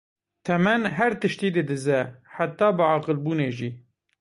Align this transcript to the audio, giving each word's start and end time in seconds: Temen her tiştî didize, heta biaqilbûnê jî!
Temen 0.45 0.81
her 0.97 1.11
tiştî 1.21 1.49
didize, 1.55 1.99
heta 2.35 2.69
biaqilbûnê 2.77 3.49
jî! 3.57 3.69